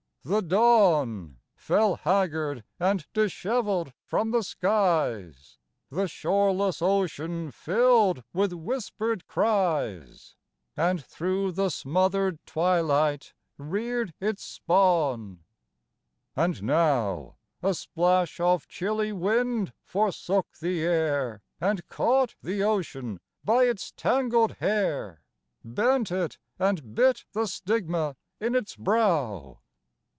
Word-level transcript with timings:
The 0.23 0.43
dawn 0.43 1.39
Fell 1.55 1.95
haggard 1.95 2.63
and 2.79 3.07
dishevelled 3.11 3.91
from 4.03 4.29
the 4.29 4.43
skies, 4.43 5.57
The 5.89 6.07
shoreless 6.07 6.79
ocean 6.79 7.49
filled 7.49 8.23
with 8.31 8.53
whispered 8.53 9.25
cries 9.25 10.35
And 10.77 11.03
through 11.03 11.53
the 11.53 11.69
smothered 11.69 12.37
twilight 12.45 13.33
reared 13.57 14.13
its 14.19 14.43
spawn, 14.43 15.21
ii 15.21 15.25
THE 15.25 15.33
EAST 15.33 16.37
WIND 16.37 16.45
And 16.57 16.63
now 16.67 17.35
A 17.63 17.73
splash 17.73 18.39
of 18.39 18.67
chilly 18.67 19.11
wind 19.11 19.73
forsook 19.81 20.45
the 20.59 20.83
air 20.83 21.41
And 21.59 21.87
caught 21.87 22.35
the 22.43 22.61
ocean 22.63 23.19
by 23.43 23.63
its 23.63 23.91
tangled 23.97 24.51
hair, 24.57 25.23
Bent 25.65 26.11
it, 26.11 26.37
and 26.59 26.93
bit 26.93 27.25
the 27.31 27.47
stigma 27.47 28.15
in 28.39 28.53
its 28.53 28.75
brow. 28.75 29.57